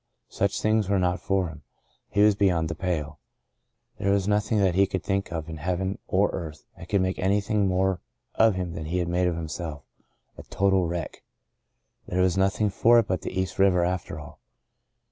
[0.29, 1.61] Such things were not for him.
[2.09, 3.19] He was beyond the pale.
[3.99, 7.19] There was nothing that he could think of in heaven or earth that could make
[7.19, 8.01] anything more
[8.33, 9.83] of him than he had made of himself—
[10.39, 11.21] a total wreck.
[12.07, 14.39] There was nothing for it but the East River after all.